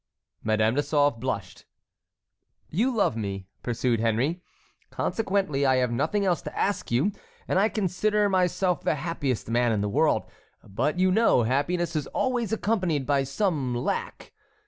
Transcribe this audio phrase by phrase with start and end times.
[0.43, 1.63] Madame de Sauve blushed.
[2.71, 4.41] "You love me," pursued Henry,
[4.89, 7.11] "consequently I have nothing else to ask you
[7.47, 10.25] and I consider myself the happiest man in the world.
[10.67, 14.33] But you know happiness is always accompanied by some lack.